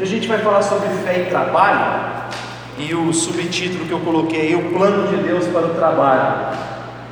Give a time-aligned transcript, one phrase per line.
[0.00, 2.12] Hoje a gente vai falar sobre fé e trabalho,
[2.78, 6.56] e o subtítulo que eu coloquei, o plano de Deus para o trabalho.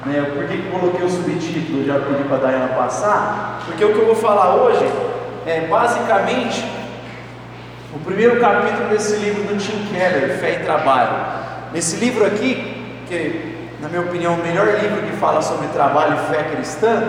[0.05, 0.25] Né?
[0.33, 1.81] Por que, coloquei o subtítulo?
[1.81, 4.89] Eu já pedi para a Dayana passar, porque o que eu vou falar hoje
[5.47, 6.65] é basicamente
[7.93, 11.11] o primeiro capítulo desse livro do Tim Keller, Fé e Trabalho.
[11.73, 16.15] Nesse livro aqui, que na minha opinião é o melhor livro que fala sobre trabalho
[16.15, 17.03] e fé cristã,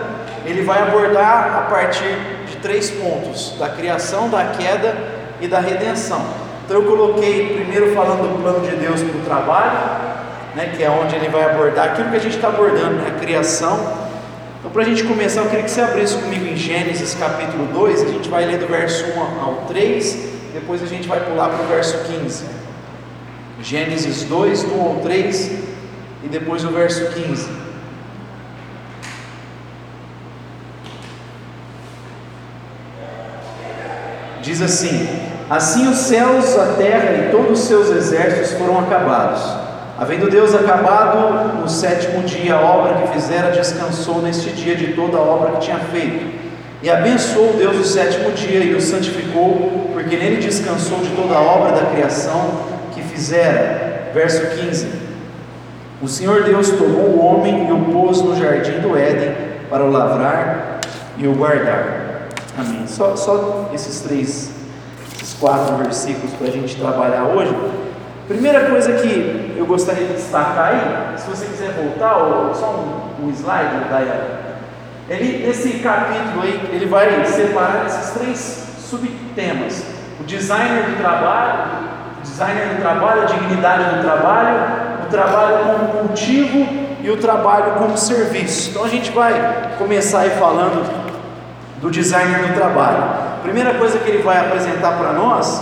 [0.43, 2.17] ele vai abordar a partir
[2.47, 6.25] de três pontos: da criação, da queda e da redenção.
[6.65, 10.17] Então eu coloquei primeiro falando do plano de Deus para o trabalho,
[10.55, 13.19] né, que é onde ele vai abordar aquilo que a gente está abordando, né, a
[13.19, 14.07] criação.
[14.59, 18.03] Então, para a gente começar, eu queria que você abrisse comigo em Gênesis capítulo 2,
[18.03, 21.63] a gente vai ler do verso 1 ao 3, depois a gente vai pular para
[21.63, 22.45] o verso 15.
[23.61, 25.51] Gênesis 2, do 1 ao 3,
[26.23, 27.66] e depois o verso 15.
[34.47, 35.05] Diz assim:
[35.49, 39.43] Assim os céus, a terra e todos os seus exércitos foram acabados.
[39.99, 45.17] Havendo Deus acabado no sétimo dia a obra que fizera, descansou neste dia de toda
[45.17, 46.33] a obra que tinha feito.
[46.81, 51.41] E abençoou Deus o sétimo dia e o santificou, porque nele descansou de toda a
[51.41, 52.49] obra da criação
[52.93, 54.11] que fizera.
[54.13, 54.87] Verso 15:
[56.01, 59.35] O Senhor Deus tomou o homem e o pôs no jardim do Éden
[59.69, 60.79] para o lavrar
[61.17, 62.06] e o guardar.
[62.57, 62.87] Amém.
[62.87, 64.51] Só, só esses três,
[65.15, 67.55] esses quatro versículos para a gente trabalhar hoje.
[68.27, 73.25] Primeira coisa que eu gostaria de destacar aí, se você quiser voltar, ou só um,
[73.25, 74.37] um slide, Dayana.
[75.07, 79.83] Ele, esse capítulo aí, ele vai separar esses três subtemas:
[80.19, 81.69] o designer do trabalho,
[82.17, 86.67] o designer do trabalho, a dignidade do trabalho, o trabalho como cultivo
[87.01, 88.71] e o trabalho como serviço.
[88.71, 91.06] Então a gente vai começar aí falando
[91.77, 92.97] do designer do trabalho.
[92.97, 95.61] A primeira coisa que ele vai apresentar para nós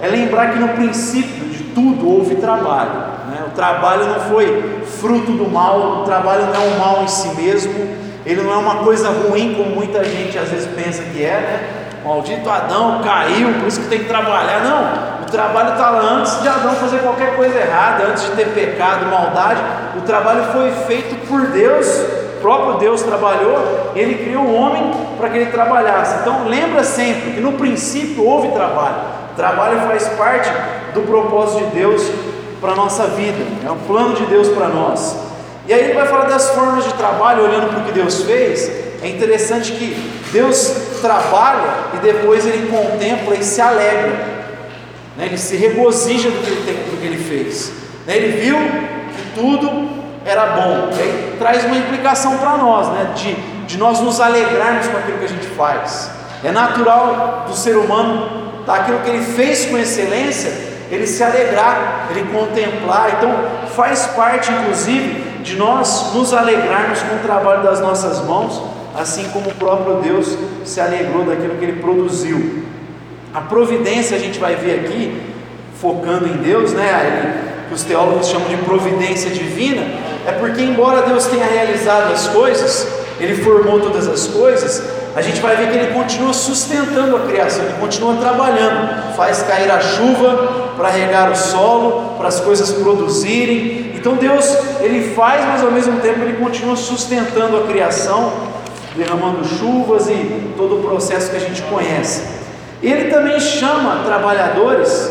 [0.00, 2.92] é lembrar que no princípio de tudo houve trabalho.
[3.30, 3.44] Né?
[3.46, 7.28] O trabalho não foi fruto do mal, o trabalho não é um mal em si
[7.34, 7.72] mesmo,
[8.24, 11.74] ele não é uma coisa ruim como muita gente às vezes pensa que é, né?
[12.04, 14.60] Maldito Adão caiu, por isso que tem que trabalhar.
[14.62, 18.48] Não, o trabalho está lá antes de Adão fazer qualquer coisa errada, antes de ter
[18.48, 19.60] pecado, maldade.
[19.96, 21.86] O trabalho foi feito por Deus
[22.38, 26.20] o próprio Deus trabalhou, ele criou o homem para que ele trabalhasse.
[26.20, 28.96] Então lembra sempre que no princípio houve trabalho.
[29.36, 30.48] Trabalho faz parte
[30.94, 32.02] do propósito de Deus
[32.60, 35.16] para a nossa vida, é um plano de Deus para nós.
[35.66, 38.70] E aí ele vai falar das formas de trabalho, olhando para o que Deus fez.
[39.02, 39.94] É interessante que
[40.32, 44.10] Deus trabalha e depois ele contempla e se alegra,
[45.16, 45.26] né?
[45.26, 47.72] ele se regozija do que ele, tem, do que ele fez.
[48.06, 48.16] Né?
[48.16, 49.97] Ele viu que tudo
[50.28, 50.90] era bom.
[50.96, 53.12] E aí traz uma implicação para nós, né?
[53.14, 53.34] De,
[53.66, 56.10] de nós nos alegrarmos com aquilo que a gente faz.
[56.44, 58.76] É natural do ser humano, tá?
[58.76, 60.52] aquilo que ele fez com excelência,
[60.90, 63.14] ele se alegrar, ele contemplar.
[63.18, 63.34] Então,
[63.74, 68.62] faz parte, inclusive, de nós nos alegrarmos com o trabalho das nossas mãos,
[68.96, 72.64] assim como o próprio Deus se alegrou daquilo que ele produziu.
[73.34, 75.20] A providência a gente vai ver aqui,
[75.80, 77.44] focando em Deus, né?
[77.68, 79.82] Que os teólogos chamam de providência divina,
[80.28, 82.86] é porque, embora Deus tenha realizado as coisas,
[83.18, 84.82] Ele formou todas as coisas,
[85.16, 89.70] a gente vai ver que Ele continua sustentando a criação, Ele continua trabalhando, faz cair
[89.70, 93.94] a chuva para regar o solo, para as coisas produzirem.
[93.96, 98.30] Então Deus, Ele faz, mas ao mesmo tempo Ele continua sustentando a criação,
[98.94, 102.22] derramando chuvas e todo o processo que a gente conhece.
[102.82, 105.10] Ele também chama trabalhadores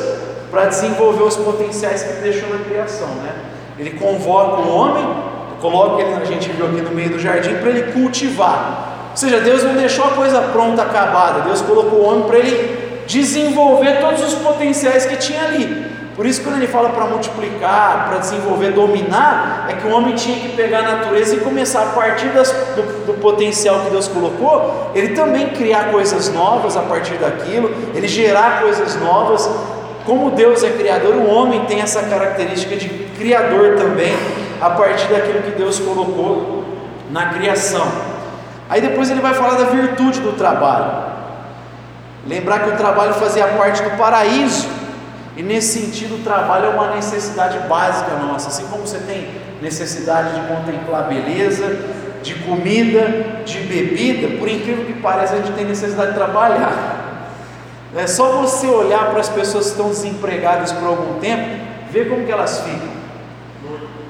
[0.52, 3.57] para desenvolver os potenciais que deixou na criação, né?
[3.78, 5.08] Ele convoca o homem,
[5.62, 9.10] coloca ele, a gente viu aqui no meio do jardim, para ele cultivar.
[9.12, 11.42] Ou seja, Deus não deixou a coisa pronta, acabada.
[11.42, 15.88] Deus colocou o homem para ele desenvolver todos os potenciais que tinha ali.
[16.18, 20.40] Por isso, quando ele fala para multiplicar, para desenvolver, dominar, é que o homem tinha
[20.40, 24.92] que pegar a natureza e começar a partir das, do, do, potencial que Deus colocou,
[24.96, 29.48] ele também criar coisas novas a partir daquilo, ele gerar coisas novas,
[30.08, 32.88] como Deus é criador, o homem tem essa característica de
[33.18, 34.16] criador também,
[34.62, 36.64] a partir daquilo que Deus colocou
[37.12, 37.86] na criação.
[38.70, 41.08] Aí depois ele vai falar da virtude do trabalho.
[42.26, 44.70] Lembrar que o trabalho fazia parte do paraíso.
[45.36, 48.48] E nesse sentido, o trabalho é uma necessidade básica nossa.
[48.48, 49.28] Assim como você tem
[49.62, 51.78] necessidade de contemplar beleza,
[52.24, 56.97] de comida, de bebida, por incrível que pareça, a gente tem necessidade de trabalhar.
[57.96, 62.26] É só você olhar para as pessoas que estão desempregadas por algum tempo, ver como
[62.26, 62.98] que elas ficam.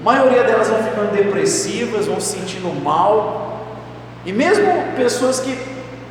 [0.02, 3.62] A maioria delas vão ficando depressivas, vão se sentindo mal.
[4.26, 4.66] E mesmo
[4.96, 5.58] pessoas que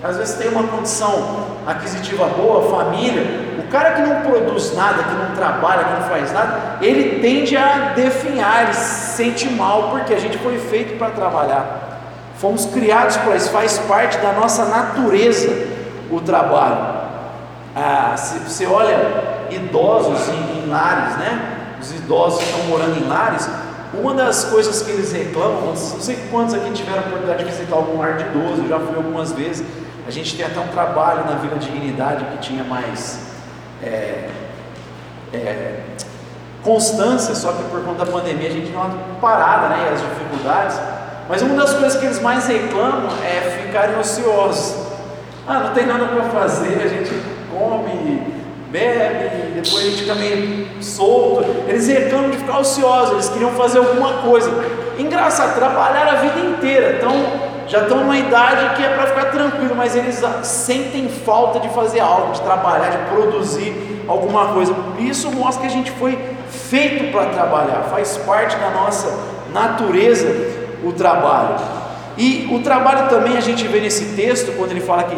[0.02, 3.24] às vezes tem uma condição aquisitiva boa, família,
[3.58, 7.56] o cara que não produz nada, que não trabalha, que não faz nada, ele tende
[7.56, 11.98] a definhar, ele se sente mal, porque a gente foi feito para trabalhar.
[12.36, 15.52] Fomos criados para isso, faz parte da nossa natureza
[16.10, 16.95] o trabalho.
[17.78, 18.96] Ah, se você olha
[19.50, 21.76] idosos em, em lares, né?
[21.78, 23.46] Os idosos que estão morando em lares,
[23.92, 27.76] uma das coisas que eles reclamam, não sei quantos aqui tiveram a oportunidade de visitar
[27.76, 29.66] algum lar de idoso, eu já fui algumas vezes.
[30.08, 33.20] A gente tem até um trabalho na Vila Dignidade que tinha mais
[33.82, 34.30] é,
[35.34, 35.80] é,
[36.62, 38.90] constância, só que por conta da pandemia a gente deu uma
[39.20, 39.90] parada, né?
[39.92, 40.80] As dificuldades.
[41.28, 44.86] Mas uma das coisas que eles mais reclamam é ficarem ociosos.
[45.46, 47.25] Ah, não tem nada para fazer, a gente
[47.56, 48.22] come,
[48.70, 51.44] bebe, depois a gente fica meio solto.
[51.66, 54.50] Eles reclamam de ficar ociosos, eles queriam fazer alguma coisa.
[54.98, 57.12] Engraçado, trabalhar a vida inteira, então
[57.66, 62.00] já estão numa idade que é para ficar tranquilo, mas eles sentem falta de fazer
[62.00, 64.74] algo, de trabalhar, de produzir alguma coisa.
[64.98, 66.18] Isso mostra que a gente foi
[66.48, 69.12] feito para trabalhar, faz parte da nossa
[69.52, 70.28] natureza
[70.84, 71.56] o trabalho.
[72.16, 75.16] E o trabalho também a gente vê nesse texto, quando ele fala que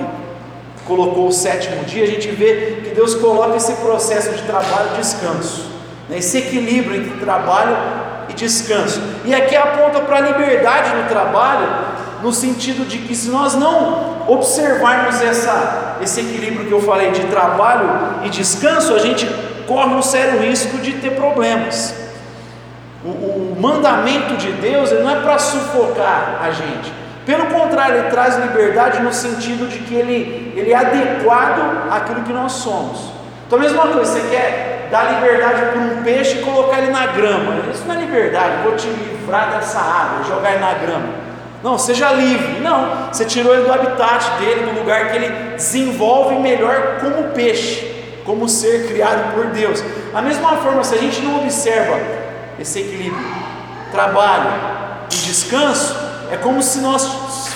[0.89, 4.97] colocou o sétimo dia, a gente vê que Deus coloca esse processo de trabalho e
[4.97, 5.67] descanso,
[6.09, 6.19] né?
[6.19, 7.77] esse equilíbrio entre trabalho
[8.29, 9.01] e descanso.
[9.25, 11.69] E aqui aponta para a liberdade no trabalho,
[12.23, 17.25] no sentido de que se nós não observarmos essa, esse equilíbrio que eu falei de
[17.27, 19.29] trabalho e descanso, a gente
[19.67, 21.95] corre um sério risco de ter problemas.
[23.05, 26.93] O, o mandamento de Deus não é para sufocar a gente.
[27.29, 32.33] Pelo contrário, ele traz liberdade no sentido de que ele, ele é adequado àquilo que
[32.33, 33.13] nós somos.
[33.47, 37.09] Então, a mesma coisa, você quer dar liberdade para um peixe e colocar ele na
[37.09, 37.65] grama.
[37.71, 41.09] Isso não é liberdade, vou te livrar dessa água, jogar ele na grama.
[41.63, 42.61] Não, seja livre.
[42.63, 48.23] Não, você tirou ele do habitat dele, do lugar que ele desenvolve melhor como peixe,
[48.25, 49.85] como ser criado por Deus.
[50.15, 52.01] Da mesma forma, se a gente não observa
[52.59, 53.23] esse equilíbrio,
[53.93, 54.51] trabalho
[55.13, 57.07] e descanso, é como se nós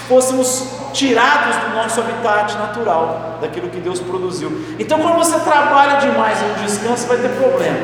[0.08, 4.50] fôssemos tirados do nosso habitat natural, daquilo que Deus produziu.
[4.78, 7.78] Então, quando você trabalha demais e não descansa, vai ter problema.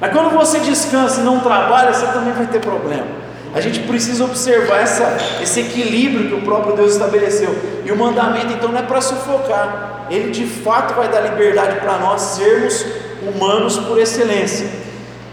[0.00, 3.06] Mas quando você descansa e não trabalha, você também vai ter problema.
[3.54, 7.54] A gente precisa observar essa, esse equilíbrio que o próprio Deus estabeleceu.
[7.84, 11.98] E o mandamento, então, não é para sufocar, ele de fato vai dar liberdade para
[11.98, 12.84] nós sermos
[13.22, 14.68] humanos por excelência.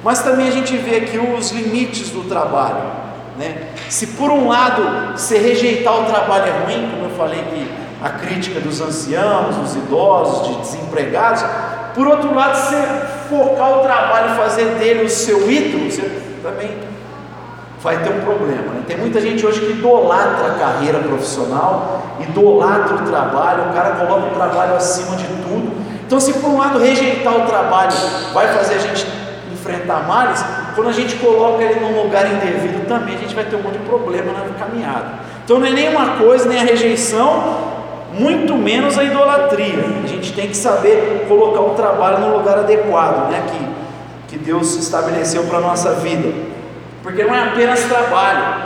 [0.03, 3.06] Mas também a gente vê aqui os limites do trabalho.
[3.37, 3.67] Né?
[3.89, 7.71] Se por um lado se rejeitar o trabalho é ruim, como eu falei que
[8.03, 11.43] a crítica dos anciãos, dos idosos, de desempregados,
[11.93, 12.75] por outro lado, se
[13.29, 16.77] focar o trabalho fazer dele o seu ídolo, você também
[17.81, 18.73] vai ter um problema.
[18.73, 18.83] Né?
[18.87, 24.27] Tem muita gente hoje que idolatra a carreira profissional, idolatra o trabalho, o cara coloca
[24.27, 25.71] o trabalho acima de tudo.
[26.05, 27.91] Então, se por um lado rejeitar o trabalho
[28.33, 29.05] vai fazer a gente
[29.67, 30.43] enfrentar males,
[30.75, 33.77] quando a gente coloca ele num lugar indevido também, a gente vai ter um monte
[33.77, 35.19] de problema na caminhada.
[35.43, 37.75] Então não é nem uma coisa, nem a rejeição,
[38.13, 39.83] muito menos a idolatria.
[40.03, 43.43] A gente tem que saber colocar o trabalho no lugar adequado, né?
[43.47, 46.33] Que, que Deus estabeleceu para a nossa vida.
[47.03, 48.65] Porque não é apenas trabalho,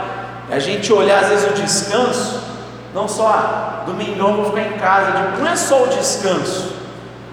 [0.50, 2.42] a gente olhar às vezes o descanso,
[2.94, 6.74] não só ah, domingão vou ficar em casa, não é só o descanso,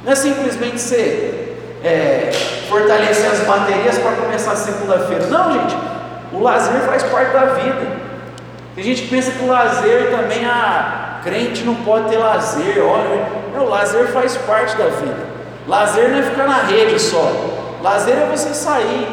[0.06, 1.39] não é simplesmente ser
[1.83, 2.31] é,
[2.68, 5.28] fortalecer as baterias para começar segunda-feira.
[5.28, 5.76] Não, gente,
[6.33, 7.88] o lazer faz parte da vida.
[8.76, 12.83] Tem gente que pensa que o lazer também, ah, crente não pode ter lazer.
[12.83, 13.28] Olha,
[13.59, 15.28] o lazer faz parte da vida.
[15.68, 17.31] Lazer não é ficar na rede só.
[17.81, 19.07] Lazer é você sair,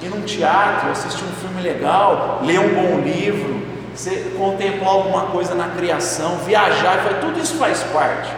[0.00, 3.62] ir num teatro, assistir um filme legal, ler um bom livro,
[3.94, 8.30] você contemplar alguma coisa na criação, viajar, tudo isso faz parte.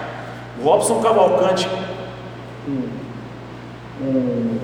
[0.60, 1.68] O Robson Cavalcante,
[2.68, 3.03] um
[4.00, 4.58] um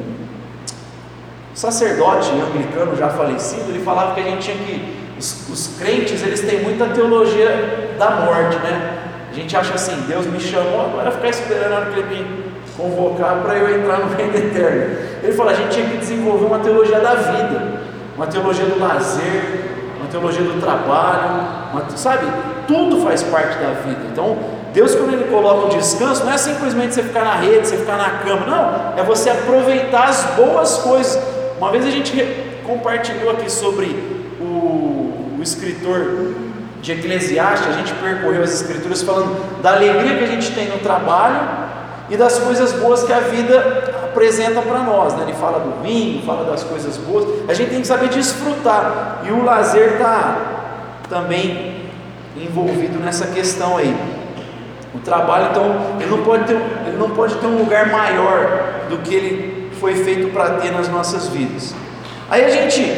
[1.54, 6.40] sacerdote anglicano já falecido, ele falava que a gente tinha que os, os, crentes eles
[6.40, 8.98] têm muita teologia da morte, né?
[9.30, 12.44] A gente acha assim, Deus me chamou, agora ficar esperando a hora que ele me
[12.76, 14.96] convocar para eu entrar no reino eterno.
[15.22, 17.80] Ele fala, a gente tinha que desenvolver uma teologia da vida,
[18.16, 19.60] uma teologia do lazer,
[19.98, 22.26] uma teologia do trabalho, uma, sabe?
[22.66, 24.00] Tudo faz parte da vida.
[24.10, 24.38] Então,
[24.72, 27.96] Deus, quando Ele coloca o descanso, não é simplesmente você ficar na rede, você ficar
[27.96, 31.20] na cama, não, é você aproveitar as boas coisas.
[31.58, 32.12] Uma vez a gente
[32.64, 33.86] compartilhou aqui sobre
[34.40, 36.34] o, o escritor
[36.80, 40.78] de Eclesiastes, a gente percorreu as escrituras falando da alegria que a gente tem no
[40.78, 41.48] trabalho
[42.08, 43.58] e das coisas boas que a vida
[44.04, 45.14] apresenta para nós.
[45.14, 45.24] Né?
[45.24, 49.30] Ele fala do vinho, fala das coisas boas, a gente tem que saber desfrutar, e
[49.30, 50.36] o lazer está
[51.08, 51.88] também
[52.36, 54.19] envolvido nessa questão aí.
[54.94, 56.56] O trabalho, então, ele não pode ter,
[56.86, 60.88] ele não pode ter um lugar maior do que ele foi feito para ter nas
[60.88, 61.74] nossas vidas.
[62.28, 62.92] Aí a gente,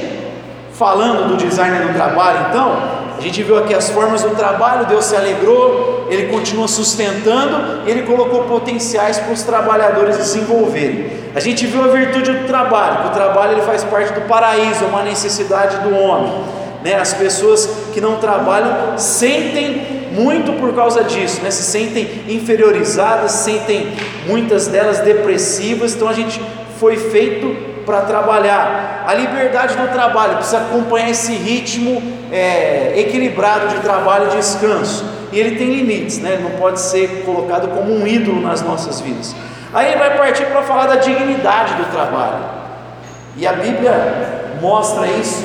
[0.72, 5.04] falando do design do trabalho, então, a gente viu aqui as formas do trabalho, Deus
[5.04, 11.22] se alegrou, Ele continua sustentando, Ele colocou potenciais para os trabalhadores desenvolverem.
[11.34, 14.84] A gente viu a virtude do trabalho, que o trabalho ele faz parte do paraíso,
[14.84, 16.32] é uma necessidade do homem.
[16.84, 16.94] Né?
[16.94, 21.50] As pessoas que não trabalham sentem muito por causa disso, né?
[21.50, 23.92] se sentem inferiorizadas, sentem
[24.26, 26.40] muitas delas depressivas, então a gente
[26.78, 29.04] foi feito para trabalhar.
[29.07, 35.04] A liberdade do trabalho precisa acompanhar esse ritmo é, equilibrado de trabalho e descanso.
[35.33, 36.35] E ele tem limites, né?
[36.35, 39.35] ele não pode ser colocado como um ídolo nas nossas vidas.
[39.73, 42.45] Aí ele vai partir para falar da dignidade do trabalho.
[43.37, 45.45] E a Bíblia mostra isso,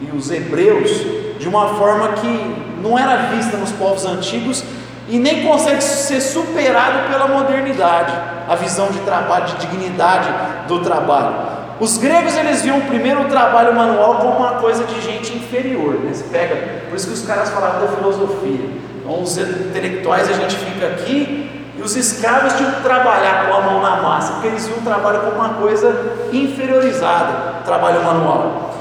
[0.00, 0.90] e os hebreus,
[1.38, 4.64] de uma forma que não era vista nos povos antigos
[5.08, 8.12] e nem consegue ser superado pela modernidade,
[8.48, 10.28] a visão de trabalho, de dignidade
[10.66, 11.52] do trabalho.
[11.80, 16.12] Os gregos eles viam primeiro o trabalho manual como uma coisa de gente inferior, né?
[16.12, 18.70] Você pega, por isso que os caras falavam da filosofia.
[19.00, 23.60] Então, os intelectuais a gente fica aqui e os escravos tinham que trabalhar com a
[23.62, 28.71] mão na massa, porque eles viam o trabalho como uma coisa inferiorizada, trabalho manual.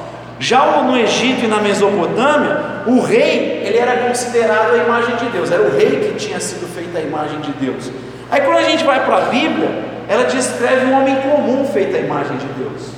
[0.41, 5.51] Já no Egito e na Mesopotâmia, o rei ele era considerado a imagem de Deus,
[5.51, 7.91] era o rei que tinha sido feita a imagem de Deus.
[8.31, 9.69] Aí quando a gente vai para a Bíblia,
[10.10, 12.89] ela descreve um homem comum feito a imagem de Deus.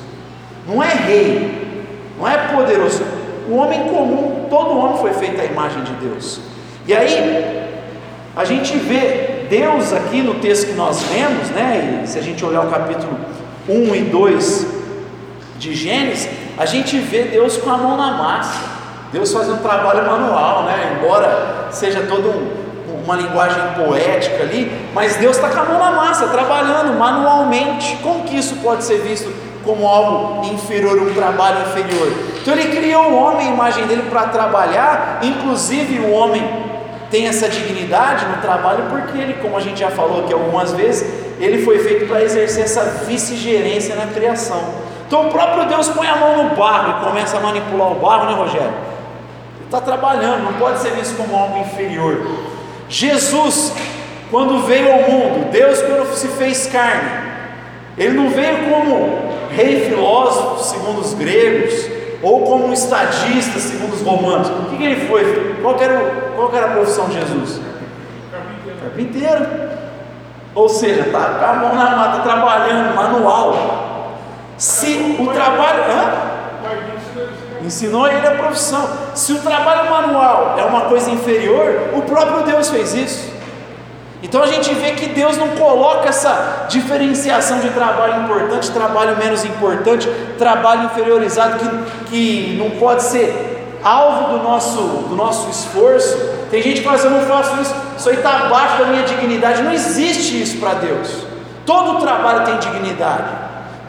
[0.66, 1.84] Não é rei,
[2.18, 3.04] não é poderoso.
[3.50, 6.40] O homem comum, todo homem foi feito a imagem de Deus.
[6.88, 7.68] E aí
[8.38, 12.04] a gente vê Deus aqui no texto que nós lemos, né?
[12.06, 13.20] E se a gente olhar o capítulo
[13.68, 14.66] 1 e 2
[15.60, 18.60] de Gênesis, a gente vê Deus com a mão na massa,
[19.12, 20.98] Deus fazendo um trabalho manual, né?
[20.98, 25.92] embora seja todo um, uma linguagem poética ali, mas Deus está com a mão na
[25.92, 27.98] massa, trabalhando manualmente.
[28.02, 29.32] Como que isso pode ser visto
[29.64, 32.12] como algo inferior, um trabalho inferior?
[32.42, 36.64] Então ele criou o homem, a imagem dele, para trabalhar, inclusive o homem
[37.12, 41.08] tem essa dignidade no trabalho, porque ele, como a gente já falou aqui algumas vezes,
[41.40, 44.64] ele foi feito para exercer essa vice-gerência na criação.
[45.08, 48.26] Então o próprio Deus põe a mão no barro e começa a manipular o barro,
[48.26, 48.68] né, Rogério?
[48.68, 52.26] Ele está trabalhando, não pode ser visto como algo inferior.
[52.90, 53.74] Jesus,
[54.30, 57.24] quando veio ao mundo, Deus, quando se fez carne,
[57.98, 61.88] ele não veio como rei filósofo, segundo os gregos,
[62.22, 64.50] ou como um estadista, segundo os romanos.
[64.50, 65.56] O que, que ele foi?
[65.62, 66.00] Qual era,
[66.36, 67.62] qual era a profissão de Jesus?
[68.32, 68.80] Carpinteiro.
[68.82, 69.74] Carpinteiro.
[70.56, 73.93] Ou seja, está com a mão na mata, trabalhando, manual.
[74.58, 75.84] Se o trabalho.
[75.84, 76.34] Hã?
[77.66, 78.90] Ensinou ele a profissão.
[79.16, 83.34] Se o trabalho manual é uma coisa inferior, o próprio Deus fez isso.
[84.22, 89.44] Então a gente vê que Deus não coloca essa diferenciação de trabalho importante, trabalho menos
[89.44, 96.18] importante, trabalho inferiorizado, que, que não pode ser alvo do nosso, do nosso esforço.
[96.50, 99.04] Tem gente que fala assim: eu não faço isso, isso aí está abaixo da minha
[99.04, 99.62] dignidade.
[99.62, 101.26] Não existe isso para Deus.
[101.66, 103.43] Todo trabalho tem dignidade.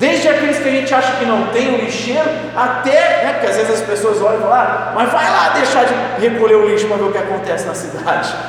[0.04, 3.56] Desde aqueles que a gente acha que não tem o lixeiro, até, né, porque às
[3.56, 6.86] vezes as pessoas olham e falam, ah, mas vai lá deixar de recolher o lixo
[6.88, 8.34] para ver o que acontece na cidade.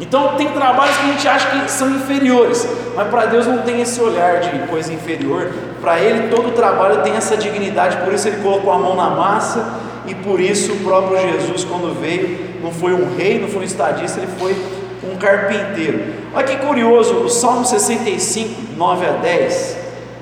[0.00, 2.66] Então tem trabalhos que a gente acha que são inferiores,
[2.96, 5.52] mas para Deus não tem esse olhar de coisa inferior.
[5.80, 9.64] Para Ele todo trabalho tem essa dignidade, por isso Ele colocou a mão na massa
[10.08, 13.64] e por isso o próprio Jesus, quando veio, não foi um rei, não foi um
[13.64, 14.56] estadista, ele foi
[15.04, 16.14] um carpinteiro.
[16.34, 19.78] Olha que curioso, o Salmo 65, 9 a 10,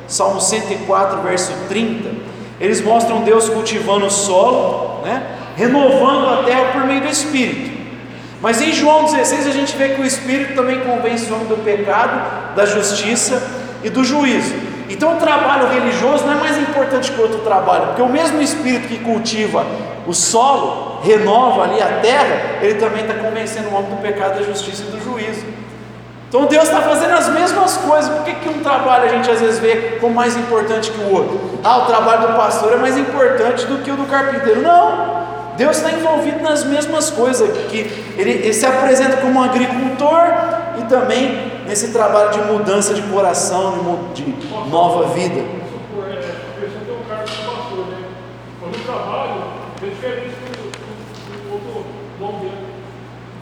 [0.06, 2.10] Salmo 104, verso 30,
[2.60, 5.36] eles mostram Deus cultivando o solo, né?
[5.56, 7.70] renovando a terra por meio do Espírito.
[8.40, 11.62] Mas em João 16 a gente vê que o Espírito também convence o homem do
[11.62, 13.42] pecado, da justiça
[13.84, 14.54] e do juízo.
[14.88, 18.88] Então o trabalho religioso não é mais importante que outro trabalho, porque o mesmo Espírito
[18.88, 19.64] que cultiva
[20.06, 24.42] o solo, renova ali a terra, ele também está convencendo o homem do pecado, da
[24.42, 25.44] justiça e do juízo.
[26.28, 28.08] Então Deus está fazendo as mesmas coisas.
[28.08, 31.12] Por que, que um trabalho a gente às vezes vê como mais importante que o
[31.12, 31.58] outro?
[31.64, 34.62] Ah, o trabalho do pastor é mais importante do que o do carpinteiro.
[34.62, 35.20] Não!
[35.56, 37.50] Deus está envolvido nas mesmas coisas.
[37.68, 37.78] Que
[38.16, 40.22] ele, ele se apresenta como um agricultor
[40.78, 45.59] e também nesse trabalho de mudança de coração, de, de nova vida.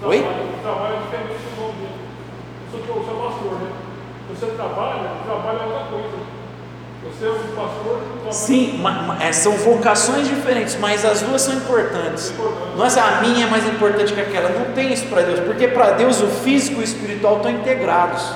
[0.09, 0.21] Oi?
[0.21, 2.01] O trabalho é diferente do nome dele.
[2.73, 3.71] Eu sou, eu sou pastor, né?
[4.31, 6.17] Você trabalha, trabalha é outra coisa.
[7.05, 8.01] Você é um pastor?
[8.31, 8.81] Sim,
[9.21, 12.33] é, são vocações diferentes, mas as duas são importantes.
[12.75, 14.49] Não é assim, a minha é mais importante que aquela.
[14.49, 18.33] Não tem isso para Deus, porque para Deus o físico e o espiritual estão integrados.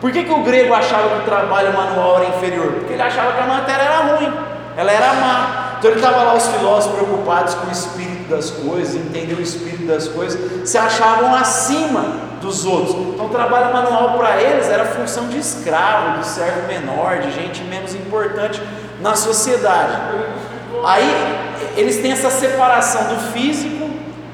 [0.00, 2.72] Por que, que o grego achava que o trabalho manual era inferior?
[2.72, 4.32] Porque ele achava que a matéria era ruim,
[4.76, 5.76] ela era má.
[5.78, 9.86] Então ele estava lá, os filósofos preocupados com o espírito das coisas, entender o espírito
[9.86, 12.94] das coisas, se achavam acima dos outros.
[13.14, 17.62] Então, o trabalho manual para eles era função de escravo, de servo menor, de gente
[17.64, 18.60] menos importante
[19.00, 19.96] na sociedade.
[20.84, 21.08] Aí
[21.76, 23.90] eles têm essa separação do físico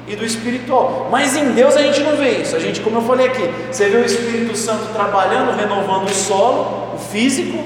[0.07, 1.07] e do espiritual.
[1.09, 2.55] Mas em Deus a gente não vê isso.
[2.55, 6.95] A gente, como eu falei aqui, você vê o Espírito Santo trabalhando, renovando o solo,
[6.95, 7.57] o físico,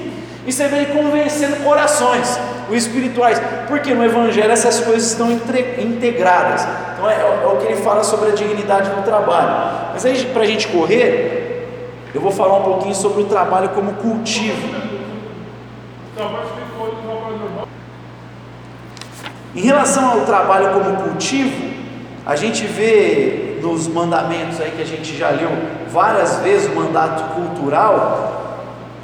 [0.46, 2.38] e você vê ele convencendo corações,
[2.68, 6.66] os espirituais, porque no Evangelho essas coisas estão integradas.
[6.94, 9.90] Então é, é, o que ele fala sobre a dignidade do trabalho.
[9.92, 11.68] Mas aí, para a gente correr,
[12.14, 14.74] eu vou falar um pouquinho sobre o trabalho como cultivo.
[19.54, 21.76] Em relação ao trabalho como cultivo,
[22.24, 25.50] a gente vê nos mandamentos aí que a gente já leu
[25.88, 28.45] várias vezes o mandato cultural,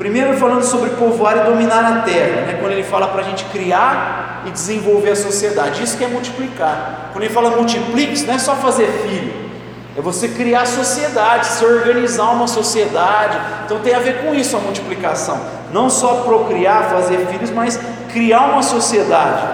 [0.03, 2.57] Primeiro falando sobre povoar e dominar a terra, né?
[2.59, 7.11] quando ele fala para a gente criar e desenvolver a sociedade, isso que é multiplicar.
[7.13, 9.33] Quando ele fala multiplique, não é só fazer filho,
[9.97, 13.39] é você criar sociedade, se organizar uma sociedade.
[13.65, 15.41] Então tem a ver com isso a multiplicação.
[15.73, 17.79] Não só procriar, fazer filhos, mas
[18.13, 19.47] criar uma sociedade.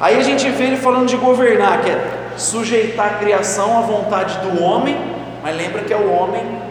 [0.00, 4.38] Aí a gente vê ele falando de governar, que é sujeitar a criação à vontade
[4.48, 4.98] do homem,
[5.42, 6.63] mas lembra que é o homem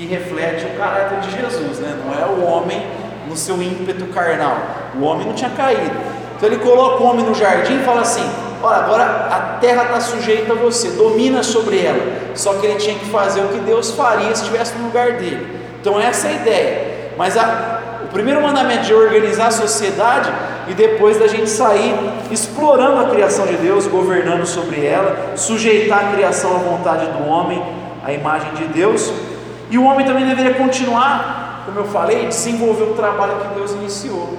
[0.00, 1.94] que reflete o caráter de Jesus, né?
[2.02, 2.82] não é o homem
[3.28, 4.56] no seu ímpeto carnal.
[4.98, 5.94] O homem não tinha caído.
[6.34, 8.24] Então ele coloca o homem no jardim e fala assim:
[8.62, 12.00] Olha, agora a terra está sujeita a você, domina sobre ela.
[12.34, 15.46] Só que ele tinha que fazer o que Deus faria se estivesse no lugar dele.
[15.78, 17.12] Então essa é a ideia.
[17.18, 20.32] Mas a, o primeiro mandamento de organizar a sociedade
[20.66, 21.94] e depois da gente sair
[22.30, 27.62] explorando a criação de Deus, governando sobre ela, sujeitar a criação à vontade do homem,
[28.02, 29.12] à imagem de Deus.
[29.70, 34.36] E o homem também deveria continuar, como eu falei, desenvolver o trabalho que Deus iniciou.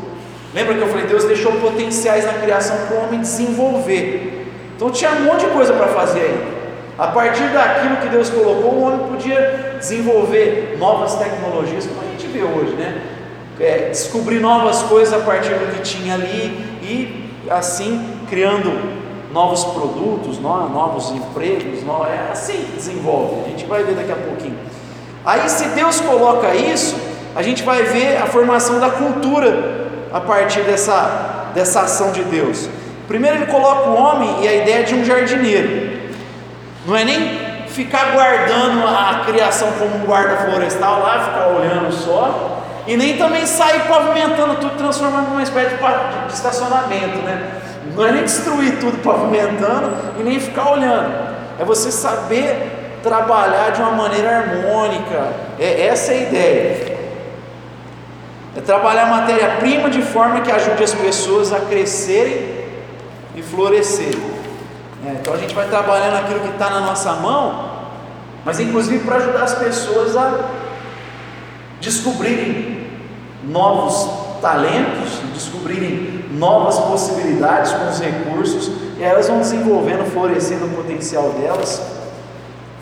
[0.54, 4.50] Lembra que eu falei, Deus deixou potenciais na criação para o homem desenvolver.
[4.76, 6.62] Então tinha um monte de coisa para fazer ainda.
[6.98, 12.28] A partir daquilo que Deus colocou, o homem podia desenvolver novas tecnologias, como a gente
[12.28, 13.02] vê hoje, né?
[13.60, 18.72] É, descobrir novas coisas a partir do que tinha ali e assim criando
[19.32, 23.46] novos produtos, novos empregos, é assim que desenvolve.
[23.46, 24.58] A gente vai ver daqui a pouquinho.
[25.26, 26.96] Aí, se Deus coloca isso,
[27.36, 32.68] a gente vai ver a formação da cultura a partir dessa, dessa ação de Deus.
[33.08, 36.00] Primeiro, ele coloca o homem e a ideia de um jardineiro,
[36.86, 42.64] não é nem ficar guardando a criação como um guarda florestal lá, ficar olhando só,
[42.88, 47.62] e nem também sair pavimentando tudo, transformando numa espécie de estacionamento, né?
[47.96, 51.12] Não é nem destruir tudo pavimentando e nem ficar olhando,
[51.60, 55.34] é você saber trabalhar de uma maneira harmônica.
[55.60, 57.02] É, essa é a ideia.
[58.56, 62.66] É trabalhar a matéria-prima de forma que ajude as pessoas a crescerem
[63.36, 64.22] e florescerem.
[65.06, 67.72] É, então a gente vai trabalhando aquilo que está na nossa mão,
[68.46, 70.50] mas inclusive para ajudar as pessoas a
[71.80, 72.88] descobrirem
[73.44, 74.10] novos
[74.42, 82.01] talentos, descobrirem novas possibilidades com os recursos, e elas vão desenvolvendo, florescendo o potencial delas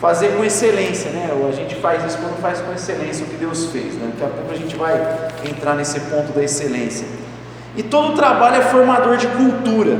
[0.00, 1.30] fazer com excelência, né?
[1.46, 4.10] A gente faz isso quando faz com excelência o que Deus fez, né?
[4.18, 4.94] Daqui a pouco a gente vai
[5.44, 7.06] entrar nesse ponto da excelência.
[7.76, 9.98] E todo trabalho é formador de cultura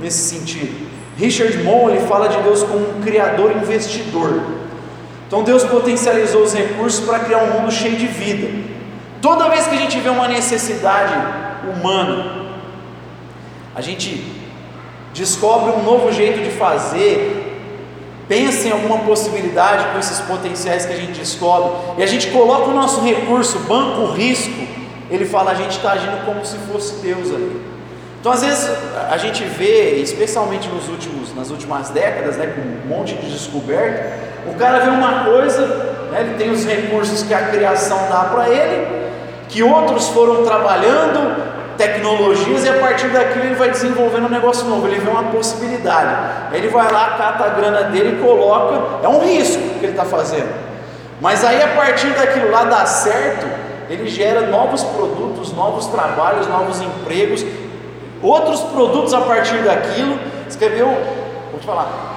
[0.00, 0.90] nesse sentido.
[1.16, 4.42] Richard ele fala de Deus como um criador investidor.
[5.26, 8.48] Então Deus potencializou os recursos para criar um mundo cheio de vida.
[9.20, 11.14] Toda vez que a gente vê uma necessidade
[11.68, 12.46] humana,
[13.74, 14.24] a gente
[15.12, 17.41] descobre um novo jeito de fazer,
[18.28, 22.70] pensa em alguma possibilidade com esses potenciais que a gente descobre, e a gente coloca
[22.70, 24.52] o nosso recurso, banco risco,
[25.10, 27.60] ele fala, a gente está agindo como se fosse Deus ali.
[28.20, 28.70] Então, às vezes,
[29.10, 34.16] a gente vê, especialmente nos últimos, nas últimas décadas, né, com um monte de descoberta,
[34.46, 35.66] o cara vê uma coisa,
[36.10, 38.86] né, ele tem os recursos que a criação dá para ele,
[39.48, 41.36] que outros foram trabalhando,
[41.76, 46.50] tecnologias e a partir daquilo ele vai desenvolvendo um negócio novo, ele vê uma possibilidade.
[46.50, 49.92] Aí ele vai lá, cata a grana dele e coloca, é um risco que ele
[49.92, 50.52] está fazendo.
[51.20, 53.46] Mas aí a partir daquilo lá dá certo,
[53.88, 57.44] ele gera novos produtos, novos trabalhos, novos empregos,
[58.22, 60.18] outros produtos a partir daquilo.
[60.48, 60.88] Escreveu,
[61.50, 62.10] vou te falar.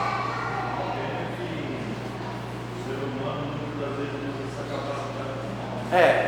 [5.91, 6.25] É,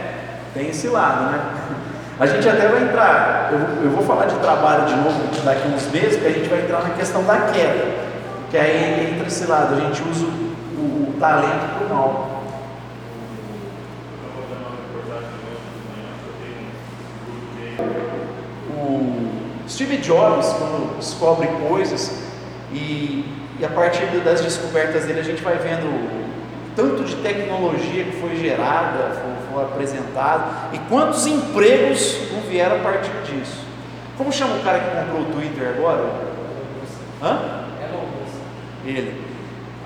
[0.54, 1.42] tem esse lado, né?
[2.20, 5.86] A gente até vai entrar, eu, eu vou falar de trabalho de novo daqui uns
[5.92, 8.08] meses, porque a gente vai entrar na questão da queda.
[8.50, 12.44] Que aí entra esse lado, a gente usa o, o, o talento para o mal.
[18.72, 22.20] O Steve Jobs, quando descobre coisas,
[22.72, 25.86] e, e a partir das descobertas dele a gente vai vendo
[26.78, 32.80] tanto de tecnologia que foi gerada, foi, foi apresentado, e quantos empregos não vieram a
[32.80, 33.66] partir disso.
[34.16, 36.06] Como chama o cara que comprou o Twitter agora?
[37.22, 37.66] Hã?
[38.86, 39.26] Ele.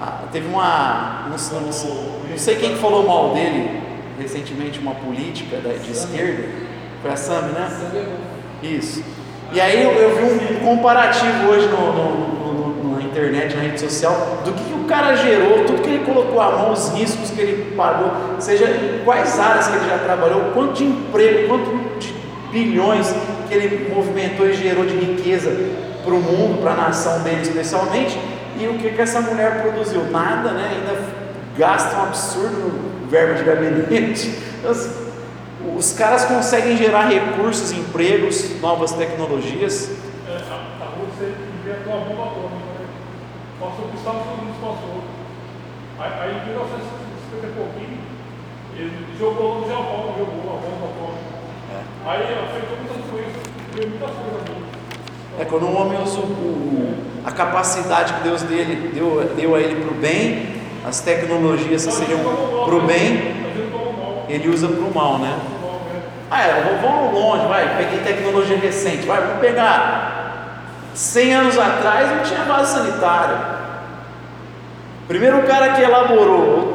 [0.02, 1.28] Ah, teve uma.
[1.30, 3.82] Não, não, não, sei quem falou mal dele
[4.20, 6.48] recentemente, uma política da, de esquerda.
[7.02, 7.70] Foi a Sam, né?
[8.62, 9.04] Isso.
[9.54, 13.80] E aí eu, eu vi um comparativo hoje no, no, no, na internet, na rede
[13.80, 17.32] social, do que, que o cara gerou, tudo que ele colocou à mão, os riscos
[17.32, 21.98] que ele pagou, seja em quais áreas que ele já trabalhou, quanto de emprego, quanto
[21.98, 22.14] de
[22.52, 23.16] bilhões
[23.48, 25.50] que ele movimentou e gerou de riqueza
[26.04, 28.20] para o mundo, para a nação dele especialmente,
[28.60, 30.04] e o que, que essa mulher produziu?
[30.12, 30.72] Nada, né?
[30.76, 31.02] Ainda
[31.58, 34.38] gasta um absurdo no verbo de gabinete.
[34.70, 34.90] Os,
[35.76, 39.90] os caras conseguem gerar recursos, empregos, novas tecnologias.
[40.28, 42.86] É, a, a Rússia inventou a bomba atômica, né?
[43.60, 45.04] Passou por Estados Unidos, passou.
[46.02, 48.00] Aí, aí em 1950 e pouquinho,
[48.76, 51.32] ele jogou no Japão, jogou a bomba atômica.
[51.72, 52.10] É.
[52.10, 53.32] Aí afetou muitas coisas,
[53.76, 54.62] deu muitas coisas.
[55.40, 59.76] É quando um homem usa o, a capacidade que Deus dele, deu, deu a ele
[59.76, 63.36] para o bem, as tecnologias que seriam para o bem,
[64.28, 65.40] ele usa para o mal, né?
[66.32, 70.64] Ah, é, vamos longe, vai, peguei tecnologia recente, vai, vamos pegar
[70.96, 73.61] 100 anos atrás não tinha vaso sanitário.
[75.12, 76.74] Primeiro o cara que elaborou,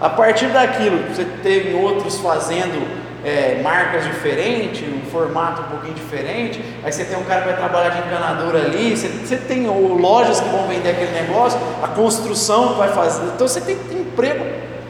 [0.00, 2.88] a partir daquilo, você teve outros fazendo
[3.22, 6.64] é, marcas diferentes, um formato um pouquinho diferente.
[6.82, 10.40] Aí você tem um cara que vai trabalhar de encanador ali, você, você tem lojas
[10.40, 13.26] que vão vender aquele negócio, a construção que vai fazer.
[13.34, 14.46] Então você tem, tem emprego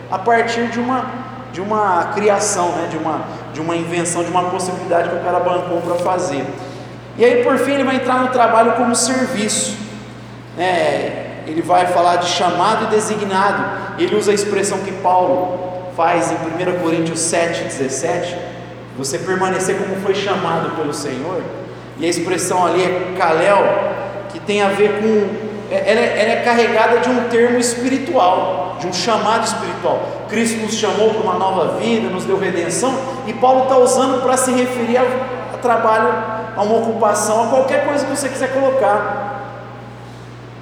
[0.08, 1.04] a partir de uma,
[1.52, 2.86] de uma criação, né?
[2.88, 6.46] de, uma, de uma invenção, de uma possibilidade que o cara bancou para fazer.
[7.16, 9.76] E aí por fim ele vai entrar no trabalho como serviço.
[10.56, 13.64] É, ele vai falar de chamado e designado.
[13.98, 15.58] Ele usa a expressão que Paulo
[15.96, 18.36] faz em 1 Coríntios 7, 17,
[18.96, 21.42] você permanecer como foi chamado pelo Senhor,
[21.98, 23.64] e a expressão ali é Kalel,
[24.28, 25.48] que tem a ver com.
[25.70, 30.00] É, ela é, ela é carregada de um termo espiritual, de um chamado espiritual.
[30.28, 32.94] Cristo nos chamou para uma nova vida, nos deu redenção,
[33.26, 35.02] e Paulo está usando para se referir a,
[35.54, 36.08] a trabalho,
[36.56, 39.37] a uma ocupação, a qualquer coisa que você quiser colocar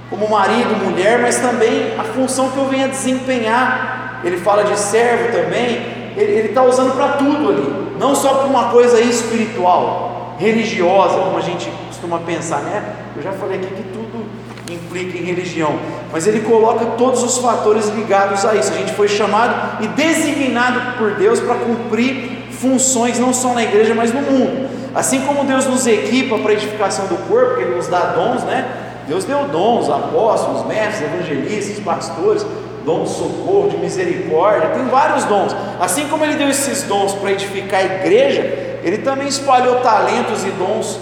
[0.08, 5.32] como marido, mulher, mas também a função que eu venha desempenhar ele fala de servo
[5.32, 11.38] também, ele está usando para tudo ali, não só para uma coisa espiritual, religiosa, como
[11.38, 12.82] a gente costuma pensar, né?
[13.14, 14.26] Eu já falei aqui que tudo
[14.70, 15.78] implica em religião,
[16.12, 18.72] mas ele coloca todos os fatores ligados a isso.
[18.72, 23.94] A gente foi chamado e designado por Deus para cumprir funções não só na igreja,
[23.94, 24.68] mas no mundo.
[24.94, 28.42] Assim como Deus nos equipa para a edificação do corpo, porque Ele nos dá dons,
[28.44, 28.85] né?
[29.06, 32.44] Deus deu dons, apóstolos, mestres, evangelistas, pastores,
[32.84, 35.54] dom de socorro, de misericórdia, tem vários dons.
[35.80, 38.40] Assim como ele deu esses dons para edificar a igreja,
[38.82, 40.98] ele também espalhou talentos e dons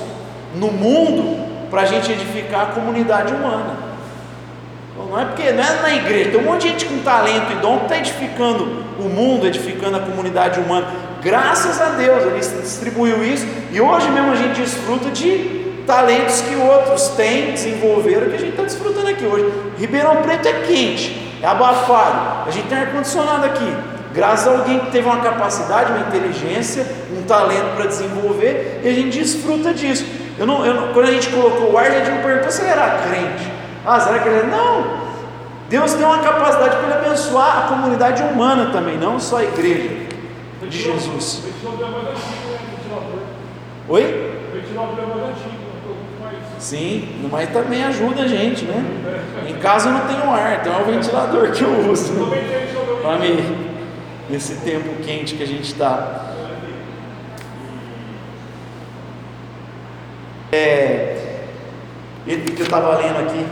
[0.55, 3.77] no mundo para a gente edificar a comunidade humana.
[4.93, 7.53] Então, não é porque não é na igreja, tem um monte de gente com talento
[7.53, 10.87] e dom que está edificando o mundo, edificando a comunidade humana.
[11.23, 16.55] Graças a Deus, ele distribuiu isso e hoje mesmo a gente desfruta de talentos que
[16.57, 19.53] outros têm, desenvolveram, que a gente está desfrutando aqui hoje.
[19.79, 22.49] Ribeirão Preto é quente, é abafado.
[22.49, 23.75] A gente tem ar-condicionado aqui.
[24.13, 28.93] Graças a alguém que teve uma capacidade, uma inteligência, um talento para desenvolver, e a
[28.93, 30.07] gente desfruta disso.
[30.39, 32.63] Eu não, eu não, quando a gente colocou o ar, a gente não perguntou se
[32.63, 33.53] ele era crente.
[33.85, 34.43] Ah, será que ele é?
[34.45, 35.05] Não!
[35.69, 39.91] Deus tem uma capacidade para ele abençoar a comunidade humana também, não só a igreja
[40.63, 41.43] de Jesus.
[43.89, 44.35] Oi?
[46.59, 48.83] Sim, mas também ajuda a gente, né?
[49.47, 52.15] Em casa eu não tenho ar, então é o ventilador que eu uso.
[53.03, 53.69] Para mim,
[54.31, 56.33] nesse tempo quente que a gente está.
[60.51, 61.45] É,
[62.25, 63.47] que eu estava lendo aqui.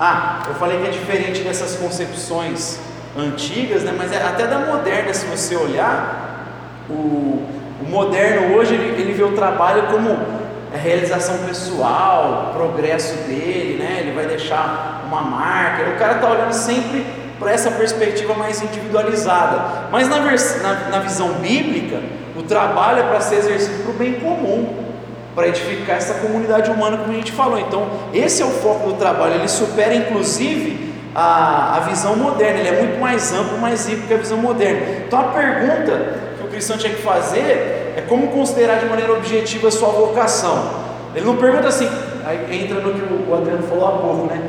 [0.00, 2.80] Ah, eu falei que é diferente dessas concepções
[3.16, 3.94] antigas, né?
[3.96, 6.48] Mas é até da moderna, se você olhar,
[6.90, 7.46] o,
[7.80, 10.43] o moderno hoje ele, ele vê o trabalho como
[10.74, 13.98] a realização pessoal, o progresso dele, né?
[14.00, 15.88] Ele vai deixar uma marca.
[15.90, 17.06] O cara está olhando sempre
[17.38, 19.88] para essa perspectiva mais individualizada.
[19.92, 22.00] Mas na, na, na visão bíblica,
[22.36, 24.84] o trabalho é para ser exercido para o bem comum,
[25.32, 27.58] para edificar essa comunidade humana, como a gente falou.
[27.58, 32.68] Então, esse é o foco do trabalho, ele supera inclusive a, a visão moderna, ele
[32.68, 34.80] é muito mais amplo, mais rico que a visão moderna.
[35.06, 39.68] Então, a pergunta que o cristão tinha que fazer é como considerar de maneira objetiva
[39.68, 40.84] a sua vocação.
[41.14, 41.88] Ele não pergunta assim,
[42.26, 44.42] aí entra no que o Adriano falou há pouco, né?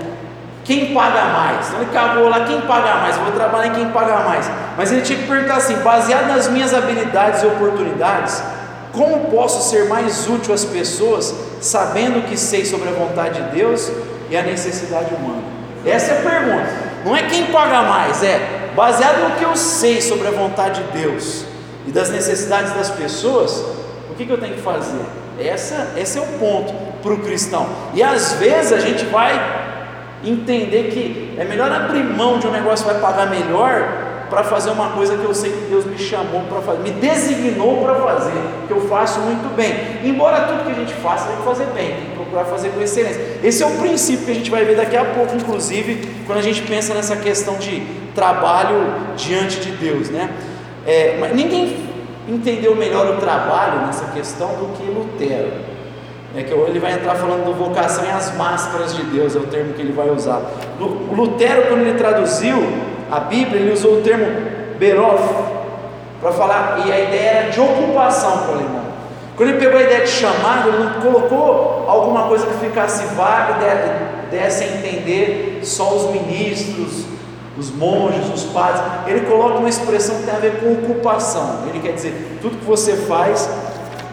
[0.63, 1.67] Quem paga mais?
[1.67, 3.17] Então ele acabou lá, quem paga mais?
[3.17, 4.49] Eu vou trabalhar em quem paga mais.
[4.75, 8.41] Mas ele tinha que perguntar assim: baseado nas minhas habilidades e oportunidades,
[8.91, 13.91] como posso ser mais útil às pessoas, sabendo que sei sobre a vontade de Deus
[14.27, 15.43] e a necessidade humana?
[15.85, 16.69] Essa é a pergunta.
[17.05, 20.99] Não é quem paga mais, é baseado no que eu sei sobre a vontade de
[20.99, 21.45] Deus
[21.87, 23.63] e das necessidades das pessoas,
[24.09, 25.01] o que, que eu tenho que fazer?
[25.39, 27.67] Essa, esse é o ponto para o cristão.
[27.93, 29.63] E às vezes a gente vai
[30.23, 34.71] entender que é melhor abrir mão de um negócio que vai pagar melhor para fazer
[34.71, 38.33] uma coisa que eu sei que Deus me chamou para fazer, me designou para fazer,
[38.67, 39.73] que eu faço muito bem.
[40.03, 42.81] Embora tudo que a gente faça, tem que fazer bem, tem que procurar fazer com
[42.81, 43.21] excelência.
[43.43, 46.41] Esse é o princípio que a gente vai ver daqui a pouco, inclusive, quando a
[46.41, 50.29] gente pensa nessa questão de trabalho diante de Deus, né?
[50.85, 51.75] É, mas ninguém
[52.27, 55.51] entendeu melhor o trabalho nessa questão do que Lutero.
[56.35, 59.47] É que ele vai entrar falando do vocação e as máscaras de Deus, é o
[59.47, 60.41] termo que ele vai usar.
[60.79, 62.57] Lutero, quando ele traduziu
[63.09, 64.25] a Bíblia, ele usou o termo
[64.77, 65.21] berof
[66.21, 68.85] para falar, e a ideia era de ocupação para o alemão.
[69.37, 73.55] Quando ele pegou a ideia de chamado, ele não colocou alguma coisa que ficasse vaga
[73.61, 77.05] e desse a entender só os ministros,
[77.57, 78.81] os monges, os padres.
[79.07, 81.63] Ele coloca uma expressão que tem a ver com ocupação.
[81.69, 83.49] Ele quer dizer, tudo que você faz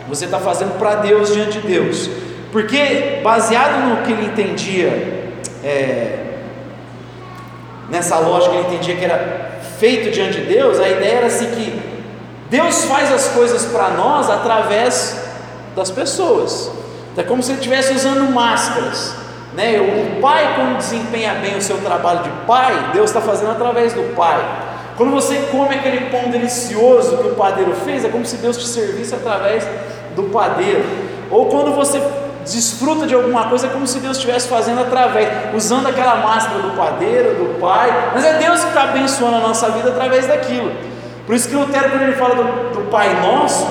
[0.09, 2.11] você está fazendo para Deus diante de Deus.
[2.50, 5.33] Porque, baseado no que ele entendia,
[5.64, 6.35] é,
[7.88, 11.81] nessa lógica, ele entendia que era feito diante de Deus, a ideia era assim que
[12.50, 15.18] Deus faz as coisas para nós através
[15.74, 16.70] das pessoas.
[17.16, 19.14] É como se ele estivesse usando máscaras.
[19.54, 19.78] Né?
[19.78, 24.14] O pai, quando desempenha bem o seu trabalho de pai, Deus está fazendo através do
[24.14, 24.40] pai.
[24.96, 28.66] Quando você come aquele pão delicioso que o padeiro fez, é como se Deus te
[28.66, 29.66] servisse através
[30.14, 30.84] do padeiro.
[31.30, 32.00] Ou quando você
[32.44, 36.76] desfruta de alguma coisa, é como se Deus estivesse fazendo através, usando aquela máscara do
[36.76, 40.72] padeiro, do pai, mas é Deus que está abençoando a nossa vida através daquilo.
[41.24, 42.42] Por isso que Lutero, quando ele fala do,
[42.74, 43.64] do Pai Nosso,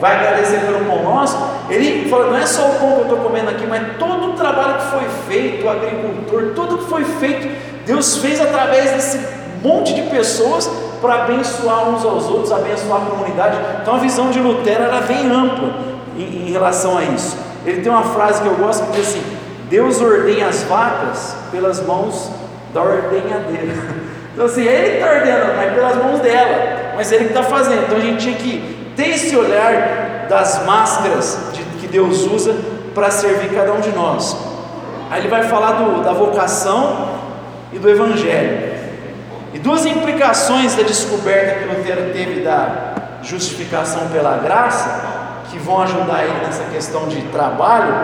[0.00, 1.36] vai agradecer pelo pão nosso,
[1.68, 4.32] ele fala, não é só o pão que eu estou comendo aqui, mas todo o
[4.34, 7.48] trabalho que foi feito, o agricultor, tudo que foi feito,
[7.84, 9.20] Deus fez através desse
[9.62, 13.56] monte de pessoas para abençoar uns aos outros, abençoar a comunidade.
[13.82, 15.70] Então a visão de Lutero era bem ampla
[16.16, 17.36] em, em relação a isso.
[17.64, 19.22] Ele tem uma frase que eu gosto que diz assim:
[19.68, 22.30] Deus ordenha as vacas pelas mãos
[22.72, 24.06] da ordenhadeira.
[24.36, 27.84] Então assim, ele está ordenando, mas pelas mãos dela, mas ele que está fazendo.
[27.84, 32.54] Então a gente tinha que ter esse olhar das máscaras de, que Deus usa
[32.94, 34.36] para servir cada um de nós.
[35.10, 37.10] Aí ele vai falar do, da vocação
[37.72, 38.74] e do evangelho.
[39.52, 45.02] E duas implicações da descoberta que Lutero teve da justificação pela graça,
[45.50, 47.94] que vão ajudar ele nessa questão de trabalho,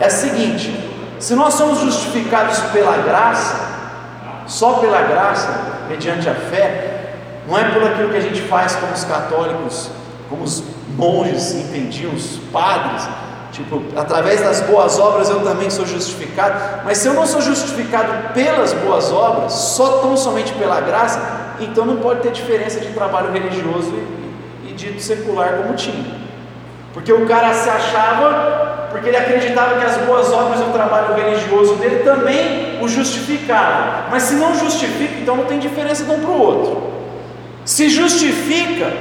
[0.00, 0.72] é a seguinte:
[1.18, 3.56] se nós somos justificados pela graça,
[4.46, 5.48] só pela graça,
[5.88, 7.12] mediante a fé,
[7.46, 9.90] não é por aquilo que a gente faz como os católicos,
[10.28, 10.62] como os
[10.96, 13.08] monges entendiam, os padres,
[13.52, 16.82] Tipo, através das boas obras eu também sou justificado.
[16.84, 21.20] Mas se eu não sou justificado pelas boas obras, só tão somente pela graça,
[21.58, 23.92] então não pode ter diferença de trabalho religioso
[24.64, 26.18] e, e dito secular como tinha.
[26.92, 31.14] Porque o cara se achava, porque ele acreditava que as boas obras e o trabalho
[31.14, 34.04] religioso dele também o justificavam.
[34.10, 36.82] Mas se não justifica, então não tem diferença de um para o outro.
[37.64, 38.92] Se justifica,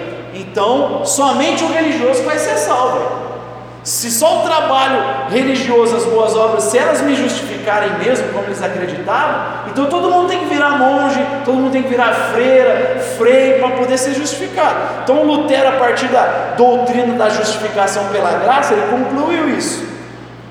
[0.41, 3.27] então somente o religioso vai ser salvo.
[3.83, 8.61] Se só o trabalho religioso, as boas obras, se elas me justificarem mesmo, como eles
[8.61, 13.59] acreditavam, então todo mundo tem que virar monge, todo mundo tem que virar freira, freio,
[13.59, 14.75] para poder ser justificado.
[15.03, 19.87] Então Lutero, a partir da doutrina da justificação pela graça, ele concluiu isso.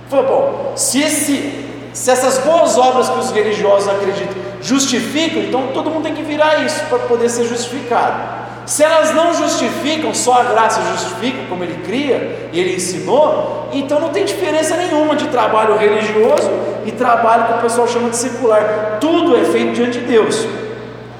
[0.09, 5.91] Falou, bom, se, esse, se essas boas obras que os religiosos acreditam justificam, então todo
[5.91, 8.36] mundo tem que virar isso para poder ser justificado.
[8.67, 14.01] Se elas não justificam, só a graça justifica, como ele cria e ele ensinou, então
[14.01, 16.51] não tem diferença nenhuma de trabalho religioso
[16.85, 18.99] e trabalho que o pessoal chama de secular.
[19.01, 20.45] Tudo é feito diante de Deus.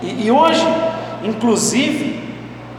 [0.03, 0.67] E, e hoje,
[1.23, 2.21] inclusive,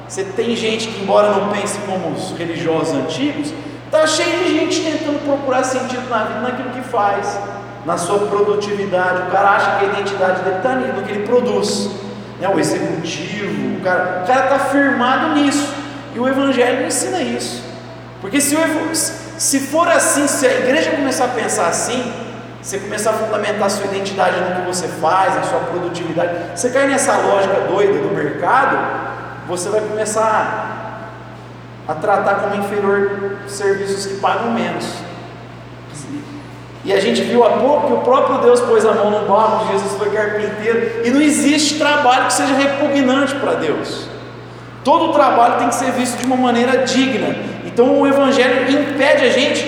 [0.05, 3.53] você tem gente que, embora não pense como os religiosos antigos,
[3.85, 7.39] está cheio de gente tentando procurar sentido na vida, naquilo que faz,
[7.85, 9.29] na sua produtividade.
[9.29, 11.89] O cara acha que a identidade dele está no que ele produz.
[12.39, 15.73] Né, o executivo, o cara está firmado nisso.
[16.15, 17.63] E o Evangelho ensina isso.
[18.21, 22.11] Porque se, o, se for assim, se a igreja começar a pensar assim,
[22.61, 26.69] você começar a fundamentar a sua identidade no que você faz, na sua produtividade, você
[26.69, 28.77] cai nessa lógica doida do mercado,
[29.47, 31.07] você vai começar
[31.87, 34.85] a, a tratar como inferior serviços que pagam menos.
[36.87, 39.69] E a gente viu há pouco que o próprio Deus pôs a mão no barro,
[39.73, 44.07] Jesus foi carpinteiro, e não existe trabalho que seja repugnante para Deus.
[44.85, 47.35] Todo trabalho tem que ser visto de uma maneira digna.
[47.65, 49.65] Então o Evangelho impede a gente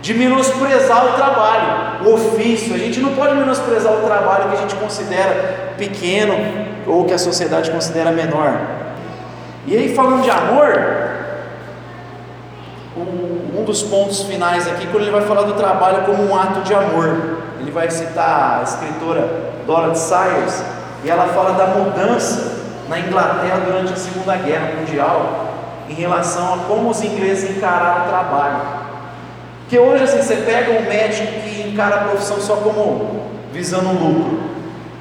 [0.00, 2.74] de menosprezar o trabalho, o ofício.
[2.74, 6.34] A gente não pode menosprezar o trabalho que a gente considera pequeno
[6.88, 8.58] ou que a sociedade considera menor.
[9.64, 11.21] E aí, falando de amor,
[13.56, 16.74] um dos pontos finais aqui, quando ele vai falar do trabalho como um ato de
[16.74, 19.28] amor, ele vai citar a escritora
[19.66, 20.62] Dorothy Sayers,
[21.04, 25.48] e ela fala da mudança na Inglaterra durante a Segunda Guerra Mundial
[25.88, 28.60] em relação a como os ingleses encararam o trabalho.
[29.60, 33.92] Porque hoje assim, você pega um médico que encara a profissão só como visando um
[33.92, 34.52] lucro.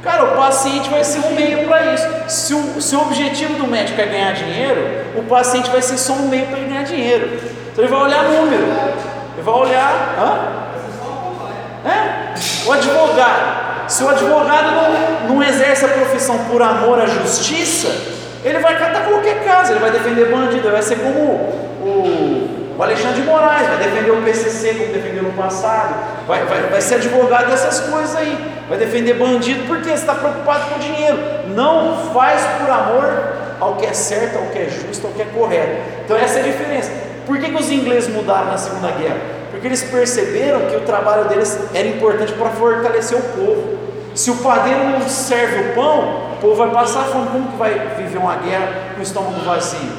[0.02, 2.08] Cara, o paciente vai ser um meio para isso.
[2.28, 4.82] Se o, se o objetivo do médico é ganhar dinheiro,
[5.16, 7.40] o paciente vai ser só um meio para ganhar dinheiro.
[7.72, 10.16] Então ele vai olhar número, ele vai olhar.
[10.20, 11.90] Hã?
[11.90, 12.34] É?
[12.66, 13.88] O advogado.
[13.88, 17.90] Se o advogado não, não exerce a profissão por amor à justiça,
[18.44, 22.84] ele vai catar qualquer caso, ele vai defender bandido, ele vai ser como o, o
[22.84, 25.94] Alexandre de Moraes, vai defender o PCC como defendeu no passado,
[26.28, 28.38] vai, vai, vai ser advogado dessas coisas aí,
[28.70, 31.18] vai defender bandido porque está preocupado com dinheiro,
[31.50, 35.26] não faz por amor ao que é certo, ao que é justo, ao que é
[35.26, 35.82] correto.
[36.06, 37.11] Então essa é a diferença.
[37.26, 39.18] Por que, que os ingleses mudaram na Segunda Guerra?
[39.52, 43.78] Porque eles perceberam que o trabalho deles era importante para fortalecer o povo.
[44.16, 47.28] Se o padeiro não serve o pão, o povo vai passar fome.
[47.28, 49.92] Como que vai viver uma guerra com o estômago vazio?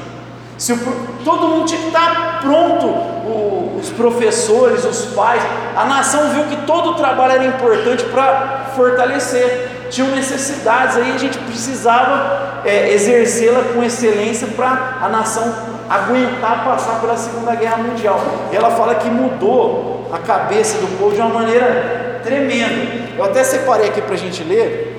[0.57, 0.77] Se o,
[1.23, 5.41] todo mundo tinha que estar pronto, o, os professores, os pais,
[5.75, 9.87] a nação viu que todo o trabalho era importante para fortalecer.
[9.89, 16.99] Tinham necessidades aí, a gente precisava é, exercê-la com excelência para a nação aguentar passar
[16.99, 18.19] pela Segunda Guerra Mundial.
[18.51, 23.03] E ela fala que mudou a cabeça do povo de uma maneira tremenda.
[23.15, 24.89] Eu até separei aqui para a gente ler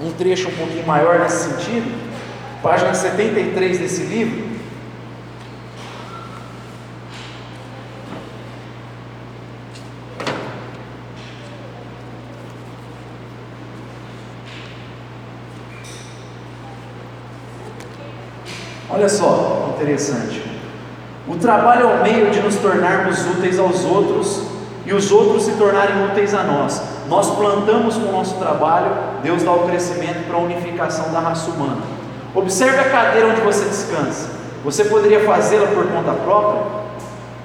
[0.00, 1.92] um trecho um pouquinho maior nesse sentido,
[2.62, 4.47] página 73 desse livro.
[18.98, 20.42] Olha só, interessante.
[21.28, 24.42] O trabalho é o meio de nos tornarmos úteis aos outros
[24.84, 26.82] e os outros se tornarem úteis a nós.
[27.08, 28.90] Nós plantamos com o nosso trabalho,
[29.22, 31.80] Deus dá o crescimento para a unificação da raça humana.
[32.34, 34.30] Observe a cadeira onde você descansa.
[34.64, 36.62] Você poderia fazê-la por conta própria?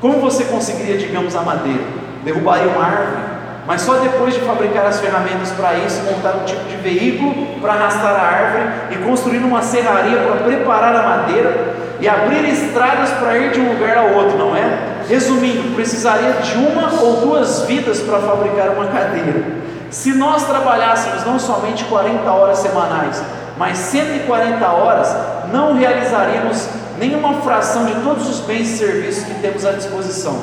[0.01, 1.83] Como você conseguiria, digamos, a madeira?
[2.23, 3.32] Derrubaria uma árvore?
[3.65, 7.73] Mas só depois de fabricar as ferramentas para isso, montar um tipo de veículo para
[7.73, 13.37] arrastar a árvore e construir uma serraria para preparar a madeira e abrir estradas para
[13.37, 15.03] ir de um lugar ao outro, não é?
[15.07, 19.41] Resumindo, precisaria de uma ou duas vidas para fabricar uma cadeira.
[19.89, 23.23] Se nós trabalhássemos não somente 40 horas semanais,
[23.57, 25.15] mas 140 horas,
[25.53, 30.37] não realizaríamos nenhuma fração de todos os bens e serviços que temos à disposição.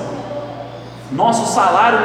[1.12, 1.98] Nosso salário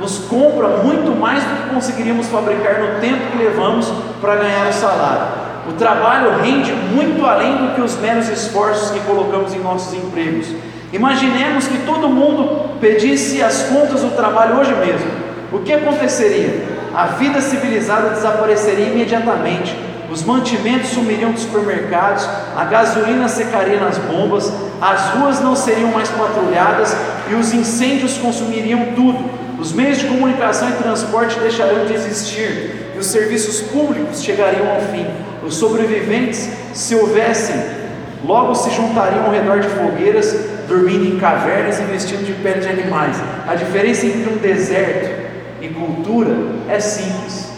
[0.00, 4.72] nos compra muito mais do que conseguiríamos fabricar no tempo que levamos para ganhar o
[4.72, 5.44] salário.
[5.68, 10.48] O trabalho rende muito além do que os meros esforços que colocamos em nossos empregos.
[10.92, 15.10] Imaginemos que todo mundo pedisse as contas do trabalho hoje mesmo.
[15.52, 16.64] O que aconteceria?
[16.94, 19.74] A vida civilizada desapareceria imediatamente.
[20.10, 26.08] Os mantimentos sumiriam dos supermercados, a gasolina secaria nas bombas, as ruas não seriam mais
[26.10, 26.94] patrulhadas
[27.30, 29.18] e os incêndios consumiriam tudo.
[29.58, 34.80] Os meios de comunicação e transporte deixariam de existir e os serviços públicos chegariam ao
[34.80, 35.06] fim.
[35.44, 37.56] Os sobreviventes, se houvessem,
[38.24, 40.34] logo se juntariam ao redor de fogueiras,
[40.68, 43.16] dormindo em cavernas e vestindo de pele de animais.
[43.46, 45.24] A diferença entre um deserto
[45.60, 46.30] e cultura
[46.68, 47.50] é simples: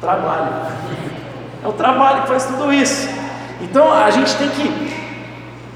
[0.00, 0.52] trabalho.
[1.64, 3.08] É o trabalho que faz tudo isso.
[3.60, 5.02] Então a gente tem que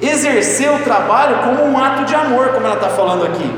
[0.02, 3.50] exercer o trabalho como um ato de amor, como ela está falando aqui.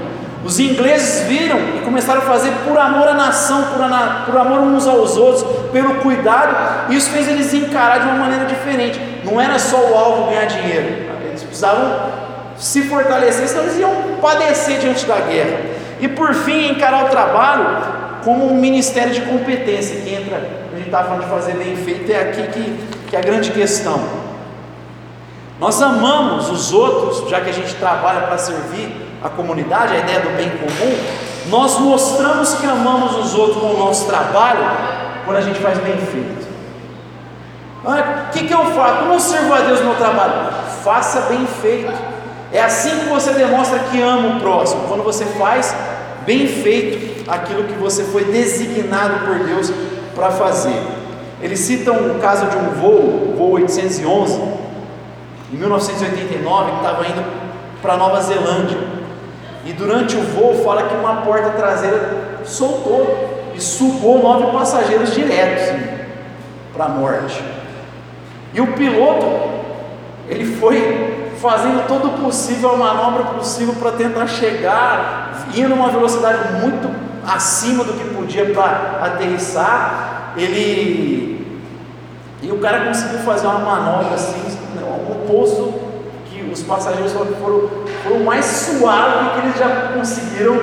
[0.44, 3.80] Os ingleses viram e começaram a fazer por amor à nação, por,
[4.26, 6.92] por amor uns aos outros, pelo cuidado.
[6.92, 9.00] Isso fez eles encarar de uma maneira diferente.
[9.24, 11.08] Não era só o alvo ganhar dinheiro.
[11.24, 12.18] Eles precisavam
[12.56, 15.58] se fortalecer, senão eles iam padecer diante da guerra.
[16.00, 17.66] E por fim, encarar o trabalho
[18.22, 20.67] como um ministério de competência que entra.
[20.89, 24.01] Está falando de fazer bem feito, é aqui que que é a grande questão.
[25.59, 30.20] Nós amamos os outros, já que a gente trabalha para servir a comunidade, a ideia
[30.20, 30.97] do bem comum.
[31.49, 34.61] Nós mostramos que amamos os outros com o nosso trabalho
[35.24, 36.47] quando a gente faz bem feito.
[37.84, 38.99] O que, que eu faço?
[38.99, 40.53] Como eu sirvo a Deus no meu trabalho?
[40.84, 41.93] Faça bem feito.
[42.53, 45.74] É assim que você demonstra que ama o próximo, quando você faz
[46.24, 49.72] bem feito aquilo que você foi designado por Deus
[50.18, 50.82] para fazer.
[51.40, 54.42] Eles citam o caso de um voo, voo 811,
[55.52, 57.24] em 1989, que estava indo
[57.80, 58.78] para Nova Zelândia.
[59.64, 65.80] E durante o voo fala que uma porta traseira soltou e sugou nove passageiros diretos
[66.74, 67.42] para a morte.
[68.52, 69.26] E o piloto,
[70.28, 76.54] ele foi fazendo todo o possível, a manobra possível para tentar chegar, ia numa velocidade
[76.60, 76.90] muito
[77.24, 80.34] acima do que podia para aterrissar.
[80.36, 81.46] Ele
[82.40, 84.40] e o cara conseguiu fazer uma manobra assim,
[84.80, 85.74] o oposto
[86.26, 87.68] que os passageiros foram,
[88.04, 90.56] foram mais suave que eles já conseguiram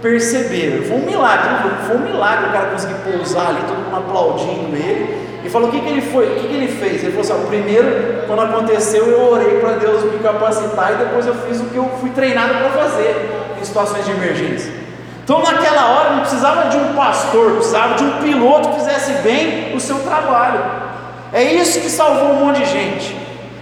[0.00, 0.86] perceber.
[0.88, 5.24] Foi um milagre, foi um milagre o cara conseguir pousar ali, todo mundo aplaudindo ele.
[5.44, 6.24] E falou: o que, que ele foi?
[6.24, 7.04] O que, que ele fez?
[7.04, 11.34] Ele falou assim: primeiro, quando aconteceu, eu orei para Deus me capacitar e depois eu
[11.34, 13.30] fiz o que eu fui treinado para fazer
[13.60, 14.83] em situações de emergência.
[15.24, 19.74] Então, naquela hora, não precisava de um pastor, precisava de um piloto que fizesse bem
[19.74, 20.60] o seu trabalho.
[21.32, 23.16] É isso que salvou um monte de gente.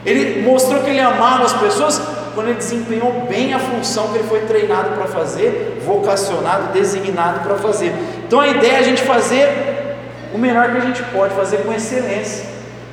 [0.05, 2.03] Ele mostrou que ele amava as pessoas
[2.35, 7.57] quando ele desempenhou bem a função que ele foi treinado para fazer, vocacionado, designado para
[7.57, 7.95] fazer.
[8.27, 9.97] Então a ideia é a gente fazer
[10.35, 12.47] o melhor que a gente pode, fazer com excelência.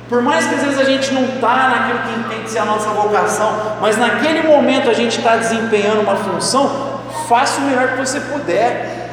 [0.08, 2.90] Por mais que às vezes a gente não está naquilo que entende ser a nossa
[2.90, 6.89] vocação, mas naquele momento a gente está desempenhando uma função,
[7.28, 9.08] faça o melhor que você puder.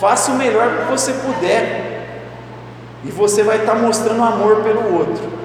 [0.00, 1.90] Faça o melhor que você puder.
[3.04, 5.40] E você vai estar mostrando amor pelo outro.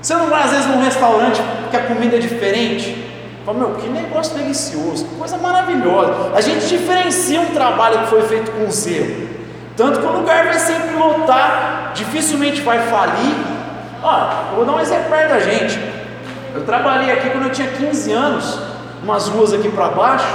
[0.00, 1.40] Você não vai às vezes num restaurante
[1.70, 3.06] que a comida é diferente?
[3.44, 6.32] Fala, meu, que negócio delicioso, que coisa maravilhosa.
[6.34, 9.28] A gente diferencia um trabalho que foi feito com zelo.
[9.76, 13.34] Tanto que o lugar vai sempre lotar, dificilmente vai falir.
[14.02, 15.78] Ó, vou dar um exemplo perto da gente.
[16.54, 18.60] Eu trabalhei aqui quando eu tinha 15 anos,
[19.02, 20.26] umas ruas aqui para baixo.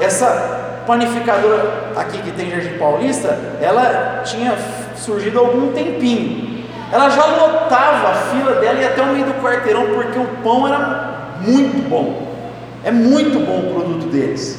[0.00, 4.56] Essa panificadora aqui que tem Jardim Paulista, ela tinha
[4.96, 6.64] surgido há algum tempinho.
[6.92, 10.66] Ela já lotava a fila dela e até o meio do quarteirão, porque o pão
[10.66, 12.28] era muito bom.
[12.84, 14.58] É muito bom o produto deles.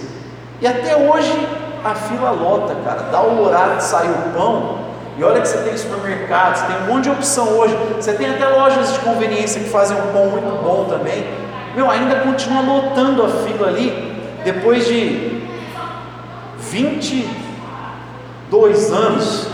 [0.61, 1.47] E até hoje
[1.83, 3.07] a fila lota, cara.
[3.11, 4.79] Dá o horário de sair o pão.
[5.17, 7.75] E olha que você tem supermercados, tem um monte de opção hoje.
[7.95, 11.27] Você tem até lojas de conveniência que fazem um pão muito bom também.
[11.75, 14.13] Meu, ainda continua lotando a fila ali,
[14.43, 15.41] depois de
[16.59, 19.49] 22 anos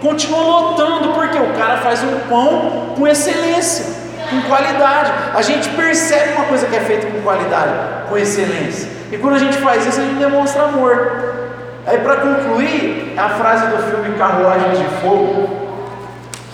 [0.00, 3.86] continua lotando, porque o cara faz um pão com excelência,
[4.28, 5.12] com qualidade.
[5.34, 7.72] A gente percebe uma coisa que é feita com qualidade,
[8.08, 8.88] com excelência.
[9.12, 11.30] E quando a gente faz isso, a gente demonstra amor.
[11.86, 15.59] Aí para concluir, a frase do filme Carruagens de Fogo,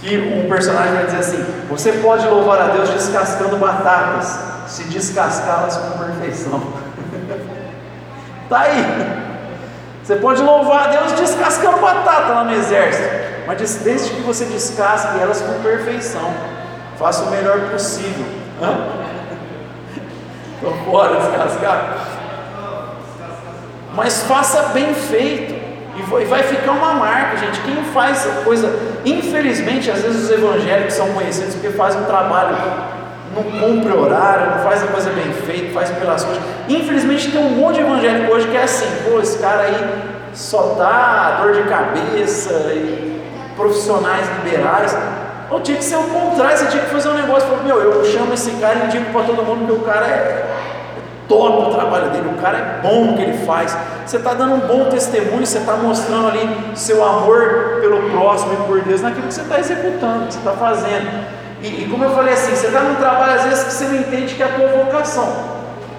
[0.07, 5.76] que um personagem vai dizer assim: Você pode louvar a Deus descascando batatas, se descascá-las
[5.76, 6.62] com perfeição.
[8.48, 9.26] tá aí.
[10.02, 15.20] Você pode louvar a Deus descascando batata lá no exército mas desde que você descasque
[15.20, 16.34] elas com perfeição,
[16.98, 18.26] faça o melhor possível.
[20.59, 22.07] Então, bora descascar.
[23.94, 25.54] Mas faça bem feito,
[25.99, 27.61] e vai ficar uma marca, gente.
[27.61, 28.72] Quem faz essa coisa,
[29.05, 32.57] infelizmente, às vezes os evangélicos são conhecidos porque fazem um trabalho,
[33.34, 36.42] não cumpre horário, não faz a coisa bem feita, faz pelas coisas.
[36.68, 39.88] Infelizmente, tem um monte de evangélico hoje que é assim: pô, esse cara aí
[40.32, 43.22] só dá dor de cabeça e
[43.57, 44.97] profissionais liberais.
[45.51, 48.34] Ou tinha que ser o contrário, você tinha que fazer um negócio, meu, eu chamo
[48.34, 50.47] esse cara e indico para todo mundo que o cara é
[51.29, 53.77] top o trabalho dele, o cara é bom no que ele faz.
[54.05, 58.57] Você está dando um bom testemunho, você está mostrando ali seu amor pelo próximo e
[58.66, 61.27] por Deus naquilo que você está executando, que você está fazendo.
[61.62, 63.97] E, e, como eu falei assim, você está num trabalho às vezes que você não
[63.97, 65.57] entende que é a tua vocação.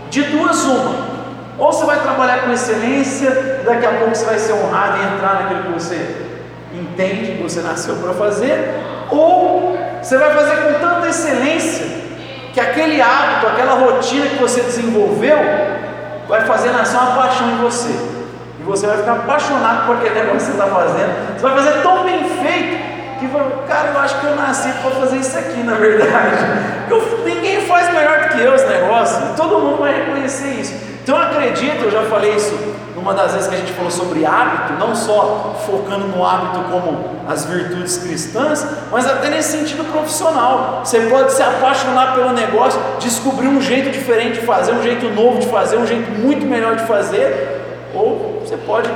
[0.10, 1.18] De duas uma.
[1.58, 5.42] Ou você vai trabalhar com excelência, daqui a pouco você vai ser honrado e entrar
[5.42, 6.28] naquilo que você
[6.74, 8.76] entende que você nasceu para fazer,
[9.10, 12.07] ou você vai fazer com tanta excelência
[12.58, 15.38] que aquele hábito, aquela rotina que você desenvolveu,
[16.28, 17.92] vai fazer nascer uma paixão em você.
[18.60, 21.36] E você vai ficar apaixonado por aquele negócio que você está fazendo.
[21.36, 23.28] Você vai fazer tão bem feito que
[23.68, 26.38] cara, eu acho que eu nasci para fazer isso aqui, na verdade.
[26.90, 30.74] Eu, ninguém faz melhor do que eu esse negócio, todo mundo vai reconhecer isso.
[31.08, 32.54] Então acredito, eu já falei isso
[32.94, 37.00] numa das vezes que a gente falou sobre hábito, não só focando no hábito como
[37.26, 40.82] as virtudes cristãs, mas até nesse sentido profissional.
[40.84, 45.40] Você pode se apaixonar pelo negócio, descobrir um jeito diferente de fazer, um jeito novo
[45.40, 47.62] de fazer, um jeito muito melhor de fazer,
[47.94, 48.92] ou você pode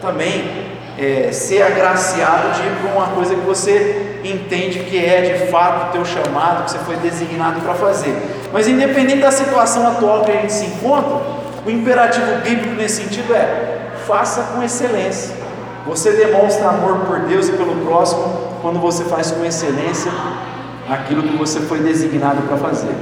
[0.00, 5.50] também é, ser agraciado de ir para uma coisa que você entende que é de
[5.50, 8.16] fato o teu chamado, que você foi designado para fazer.
[8.50, 13.34] Mas independente da situação atual que a gente se encontra, o imperativo bíblico nesse sentido
[13.34, 15.34] é: faça com excelência.
[15.86, 20.12] Você demonstra amor por Deus e pelo próximo quando você faz com excelência
[20.88, 22.94] aquilo que você foi designado para fazer.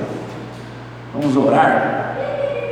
[1.14, 2.09] Vamos orar?